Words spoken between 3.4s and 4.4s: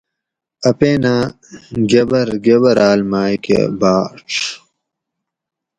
کہ بھاۤڄ